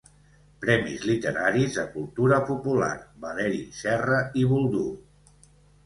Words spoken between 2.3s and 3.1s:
Popular,